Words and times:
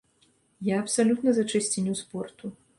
Я 0.69 0.79
абсалютна 0.85 1.29
за 1.41 1.45
чысціню 1.55 1.93
спорту. 2.03 2.55